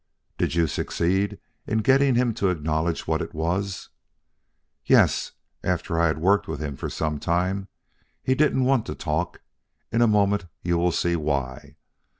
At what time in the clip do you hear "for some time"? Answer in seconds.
6.75-7.67